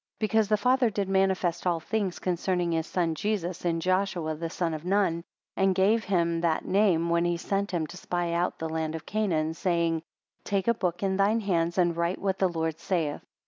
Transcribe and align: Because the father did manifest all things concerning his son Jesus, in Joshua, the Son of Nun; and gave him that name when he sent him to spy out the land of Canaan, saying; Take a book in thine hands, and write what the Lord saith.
Because 0.19 0.47
the 0.47 0.57
father 0.57 0.89
did 0.89 1.07
manifest 1.07 1.67
all 1.67 1.79
things 1.79 2.17
concerning 2.17 2.71
his 2.71 2.87
son 2.87 3.13
Jesus, 3.13 3.63
in 3.65 3.79
Joshua, 3.79 4.33
the 4.33 4.49
Son 4.49 4.73
of 4.73 4.83
Nun; 4.83 5.23
and 5.55 5.75
gave 5.75 6.05
him 6.05 6.41
that 6.41 6.65
name 6.65 7.11
when 7.11 7.23
he 7.23 7.37
sent 7.37 7.69
him 7.69 7.85
to 7.85 7.97
spy 7.97 8.33
out 8.33 8.57
the 8.57 8.67
land 8.67 8.95
of 8.95 9.05
Canaan, 9.05 9.53
saying; 9.53 10.01
Take 10.43 10.67
a 10.67 10.73
book 10.73 11.03
in 11.03 11.17
thine 11.17 11.41
hands, 11.41 11.77
and 11.77 11.95
write 11.95 12.17
what 12.19 12.39
the 12.39 12.49
Lord 12.49 12.79
saith. 12.79 13.21